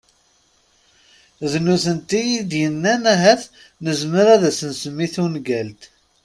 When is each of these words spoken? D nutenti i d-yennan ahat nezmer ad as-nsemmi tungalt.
D 1.51 1.53
nutenti 1.65 2.21
i 2.39 2.41
d-yennan 2.49 3.03
ahat 3.13 3.41
nezmer 3.83 4.27
ad 4.35 4.43
as-nsemmi 4.49 5.07
tungalt. 5.13 5.81